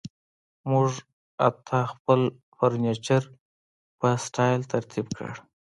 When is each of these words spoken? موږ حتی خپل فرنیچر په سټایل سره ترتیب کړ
موږ 0.71 0.91
حتی 1.41 1.79
خپل 1.93 2.19
فرنیچر 2.57 3.23
په 3.99 4.07
سټایل 4.25 4.61
سره 4.69 4.69
ترتیب 4.73 5.07
کړ 5.17 5.31